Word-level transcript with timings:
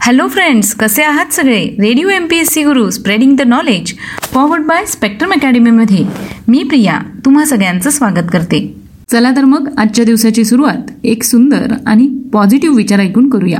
Hello 0.00 0.28
friends 0.28 0.74
कसे 0.74 1.02
आहात 1.02 1.26
सगळे? 1.32 1.64
Radio 1.64 2.08
M 2.08 2.26
P 2.26 2.36
S 2.36 2.48
C 2.48 2.62
Guru 2.62 2.90
spreading 2.90 3.36
the 3.36 3.40
knowledge 3.40 3.94
forward 4.32 4.62
by 4.62 4.86
spectrum 4.86 5.30
अकॅडमीमध्ये 5.30 6.06
मी 6.48 6.62
प्रिया 6.62 7.00
तुम्हा 7.24 7.44
सगळ्यांचं 7.44 7.90
स्वागत 7.90 8.26
करते. 8.32 8.76
चला 9.10 9.30
तर 9.36 9.44
मग 9.44 9.68
आजच्या 9.78 10.04
दिवसाची 10.04 10.44
सुरुवात 10.44 10.90
एक 11.04 11.22
सुंदर 11.22 11.74
आणि 11.86 12.18
पॉझिटिव्ह 12.32 12.76
विचार 12.76 12.98
ऐकून 12.98 13.30
करूया. 13.30 13.58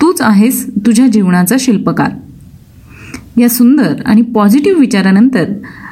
तूच 0.00 0.22
आहेस 0.22 0.66
तुझ्या 0.86 1.06
जीवनाचा 1.06 1.56
शिल्पकार. 1.60 2.10
या 3.40 3.48
सुंदर 3.48 3.94
आणि 4.06 4.22
पॉझिटिव्ह 4.22 4.80
विचारानंतर 4.80 5.44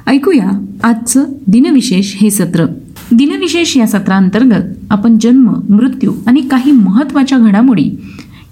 ऐकूया 0.07 0.67
आजचं 0.85 1.25
दिनविशेष 1.47 2.17
हे 2.17 2.31
सत्र. 2.31 2.67
दिनविशेष 3.13 3.77
या 3.77 3.87
सत्रांतर्गत 3.87 4.65
आपण 4.91 5.19
जन्म 5.19 5.53
मृत्यू 5.69 6.13
आणि 6.27 6.41
काही 6.41 6.73
महत्त्वाच्या 6.73 7.39
घडामोडी 7.39 7.91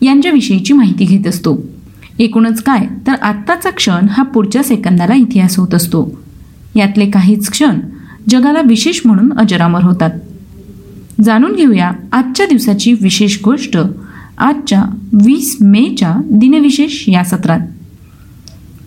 यांच्याविषयीची 0.03 0.73
माहिती 0.73 1.05
घेत 1.05 1.27
असतो. 1.27 1.63
एकूणच 2.19 2.63
काय? 2.63 2.87
तर 3.07 3.13
आत्ताचा 3.13 3.71
क्षण 3.71 4.07
हा 4.11 4.23
पुढच्या 4.23 4.63
सेकंदाला 4.63 5.15
इतिहास 5.15 5.59
होत 5.59 5.75
असतो. 5.75 6.23
यातले 6.77 7.11
काहीच 7.11 7.51
क्षण 7.51 7.81
जगाला 8.29 8.61
विशेष 8.67 9.01
म्हणून 9.05 9.33
अजरामर 9.33 9.83
होतात. 9.83 10.11
जाणून 11.25 11.53
घेऊया 11.53 11.91
आजच्या 12.13 12.47
दिवसाची 12.47 12.93
विशेष 12.93 13.39
गोष्ट 13.45 13.79
आजच्या 14.39 14.85
वीस 15.13 15.57
मेच्या 15.61 16.21
दिनविशेष 16.31 17.09
या 17.09 17.25
सत्रात. 17.25 17.61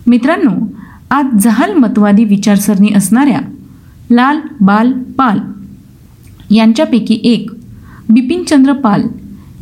मित्रांनो 0.06 0.66
आज 1.10 1.24
जहाल 1.40 1.72
मतवादी 1.72 2.24
विचारसरणी 2.24 2.94
असणाऱ्या 2.94 3.40
लाल 4.10 4.38
बाल 4.60 4.92
पाल 4.92 5.38
यांच्यापैकी 6.54 7.20
एक 7.22 7.50
बिपिनचंद्र 8.08 8.72
पाल 8.72 9.02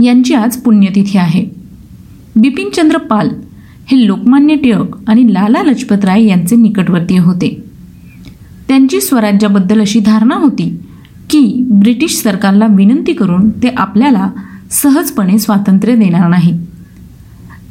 यांची 0.02 0.34
आज 0.34 0.56
पुण्यतिथी 0.56 1.18
आहे. 1.18 1.44
बिपिनचंद्र 2.36 2.98
पाल 2.98 3.28
हे 3.86 4.06
लोकमान्य 4.06 4.54
टिळक 4.54 4.96
आणि 5.08 5.34
लाला 5.34 5.62
लजपत 5.62 6.04
राय 6.04 6.24
यांचे 6.24 6.56
निकटवर्तीय 6.56 7.18
होते. 7.18 7.64
त्यांची 8.68 9.00
स्वराज्याबद्दल 9.00 9.80
अशी 9.80 10.00
धारणा 10.00 10.34
होती 10.34 10.80
की 11.30 11.64
ब्रिटिश 11.70 12.16
सरकारला 12.16 12.66
विनंती 12.66 13.12
करून 13.12 13.50
ते 13.50 13.68
आपल्याला 13.76 14.30
सहजपणे 14.70 15.38
स्वातंत्र्य 15.38 15.96
देणार 15.96 16.28
नाही. 16.28 16.58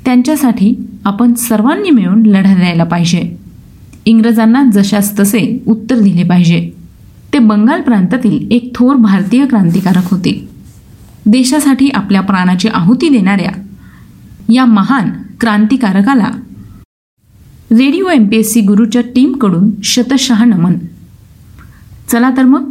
त्यांच्यासाठी 0.05 0.75
आपण 1.05 1.33
सर्वांनी 1.33 1.89
मिळून 1.89 2.25
लढा 2.25 2.55
द्यायला 2.55 2.83
पाहिजे. 2.83 3.37
इंग्रजांना 4.05 4.63
जशास 4.73 5.19
तसे 5.19 5.63
उत्तर 5.67 5.99
दिले 5.99 6.23
पाहिजे. 6.23 6.71
ते 7.33 7.39
बंगाल 7.39 7.81
प्रांतातील 7.81 8.51
एक 8.51 8.71
थोर 8.75 8.95
भारतीय 8.95 9.45
क्रांतिकारक 9.45 10.11
होते. 10.11 10.52
देशासाठी 11.25 11.89
आपल्या 11.89 12.21
प्राणाची 12.21 12.67
आहुती 12.73 13.09
देणाऱ्या 13.09 13.51
या 14.49 14.65
महान 14.65 15.09
क्रांतिकारकाला 15.39 16.29
radio 17.71 18.07
M 18.07 18.27
P 18.27 18.37
S 18.37 18.53
C 18.53 18.61
गुरुच्या 18.61 19.01
टीमकडून 19.15 19.69
शतशः 19.83 20.43
नमन. 20.45 20.73
चला 22.07 22.29
तर 22.37 22.43
मग 22.43 22.69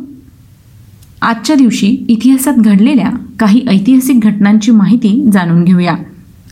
आजच्या 1.22 1.56
दिवशी 1.56 1.86
इतिहासात 2.08 2.54
घडलेल्या 2.54 3.10
काही 3.38 3.64
ऐतिहासिक 3.68 4.20
घटनांची 4.20 4.70
माहिती 4.70 5.30
जाणून 5.32 5.64
घेऊया. 5.64 5.94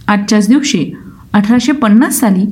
आजच्याच 0.07 0.49
दिवशी 0.49 0.93
अठराशे 1.33 1.73
पन्नास 1.73 2.19
साली 2.21 2.47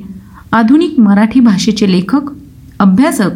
आधुनिक 0.53 1.01
मराठी 1.01 1.41
भाषेचे 1.41 1.93
लेखक 1.93 2.31
अभ्यासक 2.79 3.31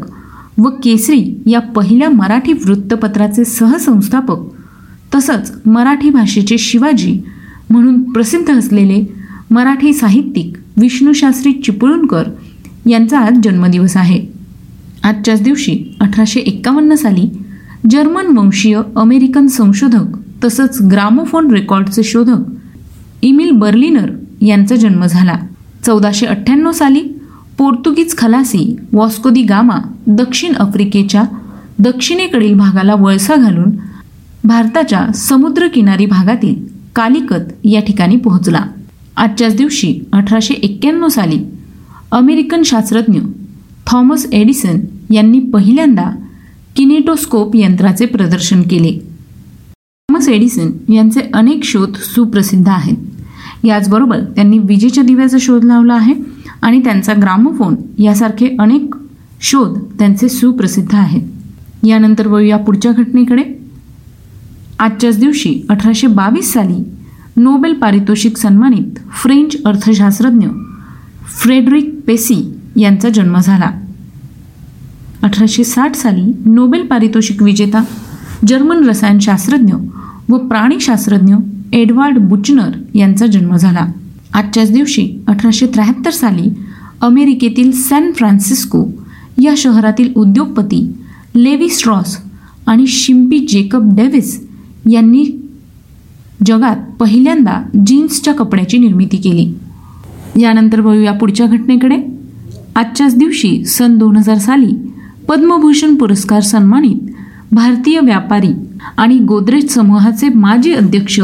व 0.58 0.70
केसरी 0.70 1.42
या 1.46 1.60
पहिल्या 1.60 2.10
मराठी 2.10 2.52
वृत्तपत्राचे 2.52 3.44
सहसंस्थापक 3.44 4.61
तसंच 5.22 5.52
मराठी 5.66 6.10
भाषेचे 6.10 6.58
शिवाजी 6.58 7.20
म्हणून 7.70 8.02
प्रसिद्ध 8.02 8.50
असलेले 8.50 9.02
मराठी 9.50 9.92
साहित्यिक 9.92 10.56
विष्णूशास्त्री 10.76 11.52
चिपळूणकर 11.52 12.22
यांचा 12.86 13.18
आज 13.18 13.38
जन्मदिवस 13.44 13.96
आहे. 13.96 14.26
आजच्याच 15.04 15.42
दिवशी 15.42 15.96
अठराशे 16.00 16.40
एक्कावन्न 16.40 16.94
साली 16.94 17.28
जर्मन 17.90 18.36
वंशीय 18.38 18.80
अमेरिकन 18.96 19.46
संशोधक 19.46 20.44
तसंच 20.44 20.80
ग्रामोफोन 20.82 21.50
रेकॉर्डचे 21.50 22.02
शोधक 22.02 23.22
इमिल 23.22 23.50
बर्लिनर 23.50 24.10
यांचा 24.42 24.76
जन्म 24.76 25.06
झाला. 25.06 25.36
चौदाशे 25.86 26.26
अठ्ठ्याण्णव 26.26 26.72
साली 26.72 27.00
पोर्तुगीज 27.58 28.16
खलासी 28.18 28.76
वॉस्कोदी 28.92 29.42
गामा 29.42 29.78
दक्षिण 30.06 30.54
आफ्रिकेच्या 30.56 31.22
दक्षिणेकडील 31.78 32.54
भागाला 32.54 32.94
वळसा 32.94 33.36
घालून 33.36 33.70
भारताच्या 34.44 35.12
समुद्रकिनारी 35.14 36.06
भागातील 36.06 36.64
कालिकत 36.96 37.52
या 37.64 37.80
ठिकाणी 37.80 38.16
पोहोचला. 38.16 38.64
आजच्याच 39.16 39.56
दिवशी 39.56 40.00
अठराशे 40.12 40.54
एक्क्याण्णव 40.54 41.08
साली 41.08 41.44
अमेरिकन 42.10 42.62
शास्त्रज्ञ 42.62 43.20
थॉमस 43.86 44.26
एडिसन 44.32 44.80
यांनी 45.10 45.38
पहिल्यांदा 45.38 46.10
किनेटोस्कोप 46.76 47.56
यंत्राचे 47.56 48.06
प्रदर्शन 48.06 48.62
केले. 48.62 48.92
थॉमस 50.10 50.28
एडिसन 50.28 50.92
यांचे 50.92 51.20
अनेक 51.34 51.64
शोध 51.64 51.96
सुप्रसिद्ध 51.96 52.68
आहेत. 52.68 52.96
याचबरोबर 53.64 54.20
त्यांनी 54.20 54.58
विजेच्या 54.58 55.04
दिव्याचा 55.04 55.36
शोध 55.40 55.64
लावला 55.64 55.94
आहे 55.94 56.14
आणि 56.62 56.84
त्यांचा 56.84 57.12
ग्रामोफोन 57.22 57.74
यासारखे 57.98 58.56
अनेक 58.58 58.94
शोध 59.40 59.78
त्यांचे 59.98 60.28
सुप्रसिद्ध 60.28 60.94
आहेत. 60.94 61.22
यानंतर 61.86 62.28
वळूया 62.28 62.56
पुढच्या 62.56 62.92
घटनेकडे. 62.92 63.61
आजच्याच 64.78 65.18
दिवशी 65.18 65.60
अठराशे 65.68 66.06
बावीस 66.06 66.52
साली 66.52 66.82
नोबेल 67.36 67.74
पारितोषिक 67.74 68.36
सन्मानित 68.36 68.98
फ्रेंच 69.22 69.56
अर्थशास्त्रज्ञ 69.64 70.46
फ्रेडरिक 71.42 72.00
पेसी 72.06 72.42
यांचा 72.76 73.08
जन्म 73.08 73.38
झाला. 73.38 73.70
अठराशे 75.22 75.64
साठ 75.64 75.94
साली 75.94 76.32
नोबेल 76.44 76.86
पारितोषिक 76.86 77.42
विजेता 77.42 77.84
जर्मन 78.48 78.88
रसायनशास्त्रज्ञ 78.88 79.74
व 80.28 80.36
प्राणीशास्त्रज्ञ 80.38 81.34
एडवार्ड 81.72 82.18
बुचनर 82.18 82.70
यांचा 82.94 83.26
जन्म 83.26 83.56
झाला. 83.56 83.86
आजच्याच 84.34 84.72
दिवशी 84.72 85.08
अठराशे 85.28 85.66
त्र्याहत्तर 85.66 86.10
साली 86.10 86.50
अमेरिकेतील 87.00 87.72
सॅन 87.72 88.12
फ्रान्सिस्को 88.12 88.84
या 89.42 89.54
शहरातील 89.56 90.12
उद्योगपती 90.16 90.92
लेवी 91.36 91.68
स्ट्रॉस 91.68 92.16
आणि 92.66 92.86
शिंपी 92.86 93.38
जेकब 93.38 93.96
डेव्हिस 93.96 94.51
यांनी 94.90 95.24
जगात 96.46 96.76
पहिल्यांदा 97.00 97.62
जीन्सच्या 97.86 98.34
कपड्याची 98.34 98.78
निर्मिती 98.78 99.16
केली. 99.16 99.54
यानंतर 100.40 100.80
वळूया 100.80 101.12
पुढच्या 101.12 101.46
घटनेकडे. 101.46 101.96
आजच्याच 102.76 103.16
दिवशी 103.16 103.64
सन 103.64 103.98
दोन 103.98 104.16
हजार 104.16 104.38
साली 104.38 104.72
पद्मभूषण 105.28 105.94
पुरस्कार 105.94 106.40
सन्मानित 106.40 106.96
भारतीय 107.52 108.00
व्यापारी 108.00 108.52
आणि 108.96 109.18
गोदरेज 109.18 109.68
समूहाचे 109.68 110.28
माजी 110.28 110.72
अध्यक्ष 110.72 111.20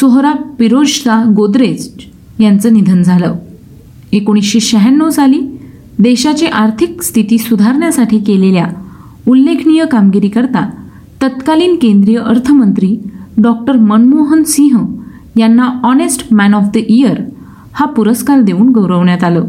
सोहरा 0.00 0.32
पिरोजशा 0.32 1.32
गोदरेज 1.36 1.88
यांचं 2.40 2.72
निधन 2.72 3.02
झालं. 3.02 3.34
एकोणीसशे 4.12 4.60
शहाण्णव 4.60 5.10
साली 5.10 5.40
देशाची 5.98 6.46
आर्थिक 6.46 7.02
स्थिती 7.02 7.38
सुधारण्यासाठी 7.38 8.18
केलेल्या 8.18 8.66
उल्लेखनीय 9.28 9.84
कामगिरीकरता 9.84 10.70
तत्कालीन 11.22 11.74
केंद्रीय 11.76 12.18
अर्थमंत्री 12.18 12.96
डॉक्टर 13.38 13.76
मनमोहन 13.76 14.42
सिंह 14.42 14.78
यांना 15.36 15.68
honest 15.82 16.32
man 16.32 16.54
of 16.54 16.64
the 16.74 16.76
year 16.76 17.20
हा 17.72 17.84
पुरस्कार 17.86 18.40
देऊन 18.40 18.68
गौरवण्यात 18.68 19.24
आलं. 19.24 19.44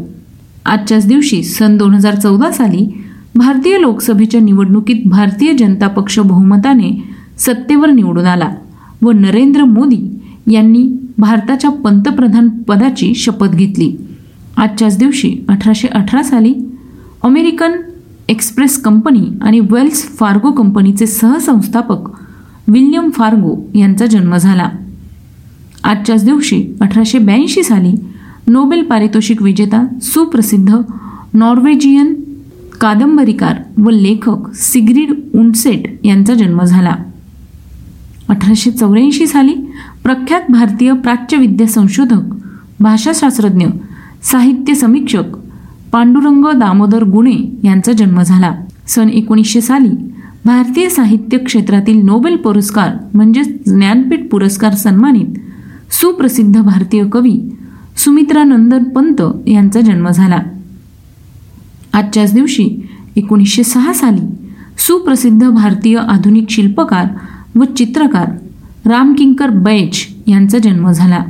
आजच्याच 0.64 1.06
दिवशी 1.06 1.42
सन 1.42 1.76
दोन 1.76 1.94
हजार 1.94 2.14
चौदा 2.14 2.50
साली 2.50 2.86
भारतीय 3.34 3.78
लोकसभेच्या 3.80 4.40
निवडणुकीत 4.40 5.02
भारतीय 5.06 5.52
जनता 5.52 5.88
पक्ष 5.88 6.18
बहुमताने 6.18 6.90
सत्तेवर 7.38 7.90
निवडून 7.90 8.26
आला 8.26 8.50
व 9.02 9.10
नरेंद्र 9.10 9.64
मोदी 9.64 10.00
यांनी 10.50 10.88
भारताच्या 11.18 11.70
पंतप्रधान 11.70 12.48
पदाची 12.48 13.14
शपथ 13.14 13.54
घेतली. 13.54 13.96
आजच्याच 14.56 14.98
दिवशी 14.98 15.34
अठराशे 15.48 15.88
अठरा 15.88 16.22
साली 16.22 16.54
अमेरिकन 17.22 17.72
एक्सप्रेस 18.28 18.82
कंपनी 18.82 19.26
आणि 19.42 19.60
वेल्स 19.60 20.02
फार्गो 20.02 20.50
कंपनीचे 20.50 21.06
सहसंस्थापक 21.06 22.10
विल्यम 22.68 23.10
फार्गो 23.10 23.70
यांचा 23.74 24.06
जन्म 24.06 24.36
झाला. 24.36 24.68
आजच्याच 25.84 26.24
दिवशी 26.24 26.66
अठराशे 26.80 27.18
ब्याऐंशी 27.18 27.62
साली 27.62 27.94
नोबेल 28.48 28.82
पारितोषिक 28.82 29.42
विजेता 29.42 29.86
सुप्रसिद्ध 30.02 30.76
नॉर्वेजियन 31.34 32.14
कादंबरीकार 32.80 33.54
व 33.78 33.90
लेखक 33.90 34.54
सिग्रीड 34.54 35.10
उंडसेट 35.34 36.06
यांचा 36.06 36.34
जन्म 36.34 36.64
झाला. 36.64 36.96
अठराशे 38.28 38.70
चौऱ्याऐंशी 38.70 39.26
साली 39.26 39.54
प्रख्यात 40.02 40.40
भारतीय 40.48 40.92
प्राच्यविद्या 40.92 41.66
संशोधक 41.66 42.22
भाषाशास्त्रज्ञ 42.80 43.66
साहित्य 44.22 44.74
समीक्षक 44.74 45.43
पांडुरंग 45.94 46.58
दामोदर 46.58 47.04
गुणे 47.04 47.58
यांचा 47.64 47.92
जन्म 47.92 48.22
झाला. 48.22 48.54
सन 48.88 49.08
एकोणीसशे 49.08 49.60
साली 49.60 49.90
भारतीय 50.44 50.88
साहित्य 50.88 51.38
क्षेत्रातील 51.38 52.04
नोबेल 52.04 52.36
पुरस्कार 52.36 52.90
म्हणजेच 53.14 53.48
ज्ञानपीठ 53.66 54.28
पुरस्कार 54.30 54.74
सन्मानित 54.74 55.26
सुप्रसिद्ध 55.92 56.60
भारतीय 56.60 57.04
कवी 57.12 57.40
सुमित्रानंदन 57.96 58.84
पंत 58.84 59.22
यांचा 59.46 59.80
जन्म 59.80 60.08
झाला. 60.08 60.38
आजच्याच 61.92 62.34
दिवशी 62.34 62.88
एकोणीसशे 63.16 63.62
सहा 63.62 63.92
साली 63.92 64.26
सुप्रसिद्ध 64.78 65.48
भारतीय 65.48 65.96
आधुनिक 65.96 66.50
शिल्पकार 66.50 67.06
व 67.58 67.64
चित्रकार 67.64 68.26
रामकिंकर 68.88 69.50
बैच 69.50 70.06
यांचा 70.26 70.58
जन्म 70.58 70.90
झाला. 70.90 71.24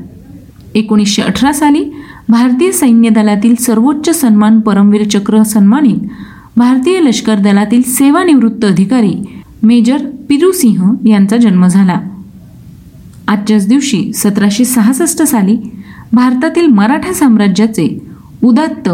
एकोणीसशे 0.75 1.23
अठरा 1.23 1.53
साली 1.53 1.94
भारतीय 2.29 2.71
सैन्य 2.73 3.09
दलातील 3.11 3.55
सर्वोच्च 3.55 4.09
सन्मान 4.11 4.61
परमवीर 4.61 5.07
चक्र 5.09 5.43
सन्मानित 5.43 6.09
भारतीय 6.57 7.01
लष्कर 7.01 7.39
दलातील 7.39 7.83
सेवानिवृत्त 7.83 8.65
अधिकारी 8.65 9.15
मेजर 9.63 10.05
पिरुसिंह 10.29 11.09
यांचा 11.09 11.37
जन्म 11.37 11.67
झाला. 11.67 11.99
आजच्याच 13.29 13.67
दिवशी 13.69 14.13
सतराशे 14.15 14.65
सहासष्ट 14.65 15.23
साली 15.23 15.57
भारतातील 16.13 16.67
मराठा 16.67 17.13
साम्राज्याचे 17.13 17.89
उदात्त 18.45 18.89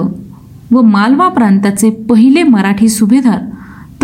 व 0.73 0.81
मालवा 0.81 1.29
प्रांताचे 1.29 1.91
पहिले 2.11 2.43
मराठी 2.43 2.89
सुभेदार 2.89 3.39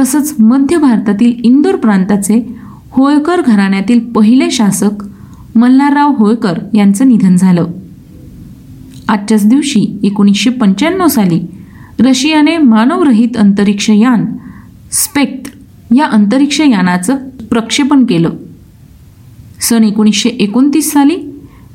तसंच 0.01 0.35
मध्य 0.39 0.77
भारतातील 0.77 1.33
इंदोर 1.45 1.77
प्रांताचे 1.77 2.41
होळकर 2.91 3.41
घराण्यातील 3.47 4.01
पहिले 4.13 4.51
शासक 4.51 5.05
मल्हारराव 5.57 6.15
होळकर 6.17 6.59
यांचं 6.75 7.09
निधन 7.09 7.37
झालं. 7.37 7.67
आजच्याच 9.09 9.47
दिवशी 9.47 10.01
एकोणीसशे 10.03 10.51
पंच्याण्णव 10.51 11.07
साली 11.07 11.41
रशियाने 12.01 12.59
मानवरहित 12.59 13.37
अंतरिक्ष 13.37 13.91
यान 13.91 14.25
स्पेक्ट 14.93 15.53
या 15.97 16.07
अंतरिक्षयानाचं 16.07 17.17
प्रक्षेपण 17.51 18.05
केलं. 18.05 18.31
सन 19.61 19.85
एकोणीसशे 19.85 20.29
एकोणतीस 20.29 20.93
साली 20.93 21.17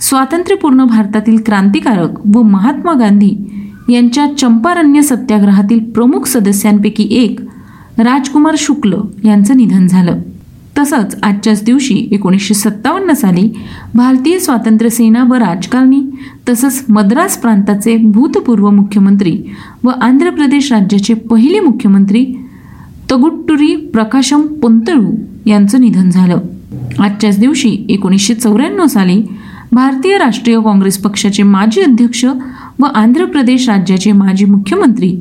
स्वातंत्र्यपूर्ण 0.01 0.85
भारतातील 0.85 1.37
क्रांतिकारक 1.45 2.09
व 2.35 2.41
महात्मा 2.41 2.93
गांधी 2.93 3.35
यांच्या 3.89 4.27
चंपारण्य 4.37 5.01
सत्याग्रहातील 5.01 5.79
प्रमुख 5.83 6.27
सदस्यांपैकी 6.27 7.07
एक 7.11 7.39
राजकुमार 7.97 8.55
शुक्ल 8.57 8.95
यांचं 9.23 9.57
निधन 9.57 9.87
झालं. 9.87 10.19
तसंच 10.77 11.15
आजच्याच 11.23 11.63
दिवशी 11.63 11.95
एकोणीसशे 12.11 12.53
सत्तावन्न 12.53 13.13
साली 13.13 13.49
भारतीय 13.95 14.39
स्वातंत्र्य 14.39 14.89
सेना 14.89 15.23
व 15.23 15.33
राजकारणी 15.33 16.01
तसंच 16.49 16.83
मद्रास 16.89 17.37
प्रांताचे 17.37 17.95
भूतपूर्व 17.97 18.69
मुख्यमंत्री 18.69 19.37
व 19.83 19.89
आंध्र 20.01 20.29
प्रदेश 20.29 20.71
राज्याचे 20.71 21.13
पहिले 21.13 21.59
मुख्यमंत्री 21.59 22.25
तगुट्टुरी 23.11 23.75
प्रकाशम 23.93 24.41
पोंतळू 24.61 25.11
यांचं 25.45 25.81
निधन 25.81 26.09
झालं. 26.09 26.39
आजच्याच 26.99 27.39
दिवशी 27.39 27.69
एकोणीसशे 27.89 28.33
चौऱ्याण्णव 28.33 28.85
साली 28.85 29.21
भारतीय 29.71 30.17
राष्ट्रीय 30.17 30.59
काँग्रेस 30.61 30.97
पक्षाचे 30.97 31.43
माजी 31.43 31.81
अध्यक्ष 31.81 32.23
व 32.79 32.85
आंध्र 32.85 33.25
प्रदेश 33.25 33.67
राज्याचे 33.69 34.11
माजी 34.11 34.45
मुख्यमंत्री 34.45 35.15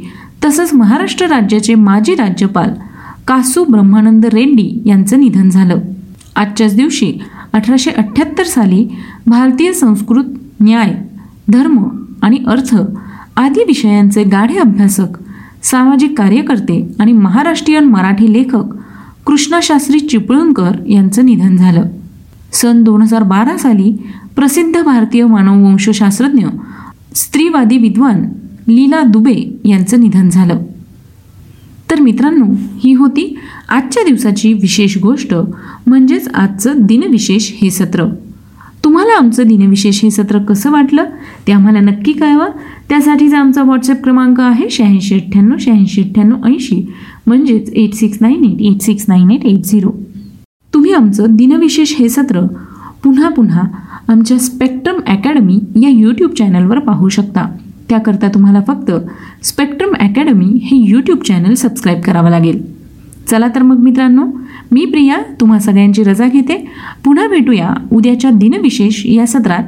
तसंच 0.44 0.74
महाराष्ट्र 0.74 1.26
राज्याचे 1.26 1.74
माजी 1.74 2.14
राज्यपाल 2.14 2.70
कासू 3.30 3.64
ब्रह्मानंद 3.64 4.26
रेड्डी 4.26 4.82
यांचं 4.86 5.20
निधन 5.20 5.50
झालं. 5.50 5.78
आजच्याच 6.36 6.76
दिवशी 6.76 7.12
अठराशे 7.52 7.90
अठ्ठ्याहत्तर 7.90 8.44
साली 8.44 8.88
भारतीय 9.26 9.72
संस्कृत 9.72 10.24
न्याय 10.60 10.94
धर्म 11.48 11.84
आणि 12.22 12.38
अर्थ 12.46 12.76
आदी 13.36 13.64
विषयांचे 13.66 14.24
गाढे 14.24 14.58
अभ्यासक 14.58 15.06
सामाजिक 15.62 16.18
कार्यकर्ते 16.18 16.94
आणि 17.00 17.12
महाराष्ट्रीयन 17.12 17.84
मराठी 17.84 18.32
लेखक 18.32 18.64
कृष्णाशास्त्री 19.26 20.00
चिपळूणकर 20.00 20.72
यांचं 20.88 21.26
निधन 21.26 21.56
झालं. 21.56 21.84
सन 22.52 22.82
दोन 22.82 23.02
हजार 23.02 23.22
बारा 23.22 23.58
साली 23.58 23.96
प्रसिद्ध 24.36 24.82
भारतीय 24.82 25.26
मानववंशशास्त्रज्ञ 25.26 26.46
स्त्रीवादी 27.14 27.76
विद्वान 27.78 28.22
लीला 28.68 29.02
दुबे 29.02 29.60
यांचं 29.64 30.00
निधन 30.00 30.28
झालं. 30.28 30.58
तर 31.90 32.00
मित्रांनो 32.00 32.44
ही 32.82 32.92
होती 32.94 33.34
आजच्या 33.68 34.02
दिवसाची 34.04 34.52
विशेष 34.52 34.96
गोष्ट 35.02 35.34
म्हणजेच 35.86 36.28
आजचं 36.28 36.86
दिनविशेष 36.86 37.50
हे 37.62 37.70
सत्र. 37.70 38.06
तुम्हाला 38.84 39.16
आमचं 39.16 39.46
दिनविशेष 39.46 40.02
हे 40.02 40.10
सत्र 40.10 40.38
कसं 40.38 40.70
वाटलं 40.70 41.04
ते 41.46 41.52
आम्हाला 41.52 41.80
नक्की 41.80 42.12
कळवा. 42.12 42.46
त्यासाठीचा 42.88 43.38
आमचा 43.38 43.62
व्हॉट्सअप 43.62 44.02
क्रमांक 44.02 44.40
आहे 44.40 44.68
शहाऐंशी 44.70 45.14
अठ्ठ्याण्णव 45.14 45.56
शहाऐंशी 45.60 46.02
अठ्ठ्याण्णव 46.02 46.46
ऐंशी 46.46 46.80
म्हणजेच 47.26 47.70
eight 47.70 47.94
six 47.94 48.18
nine 48.20 48.44
eight 48.44 48.60
eight 48.60 48.82
six 48.82 49.04
nine 49.08 49.30
eight 49.30 49.44
eight 49.46 49.64
zero 49.64 49.90
तुम्ही 50.74 50.92
आमचं 50.92 51.36
दिनविशेष 51.36 51.94
हे 51.98 52.08
सत्र 52.08 52.46
पुन्हा 53.04 53.28
पुन्हा 53.28 53.62
आमच्या 54.08 54.38
स्पेक्ट्रम 54.38 55.00
अकॅडमी 55.06 55.58
या 55.82 55.88
यूट्यूब 55.88 56.30
चॅनलवर 56.30 56.78
पाहू 56.78 57.08
शकता. 57.08 57.46
त्याकरता 57.90 58.28
तुम्हाला 58.28 58.60
फक्त 58.66 58.92
स्पेक्ट्रम 59.42 59.94
अकॅडमी 60.00 60.44
हे 60.44 60.76
यूट्यूब 60.76 61.18
चॅनल 61.18 61.54
सबस्क्राईब 61.54 62.00
करावं 62.00 62.30
लागेल. 62.30 62.62
चला 63.28 63.48
तर 63.48 63.62
मग 63.62 63.76
मित्रांनो 63.76 64.26
मी 64.72 64.84
प्रिया 64.84 65.18
तुम्हा 65.40 65.58
सगळ्यांची 65.58 66.02
रजा 66.02 66.26
घेते. 66.26 66.70
पुन्हा 67.04 67.28
भेटूया 67.28 67.70
उद्याच्या 67.92 68.30
दिनविशेष 68.30 69.06
या 69.06 69.26
सत्रात. 69.26 69.62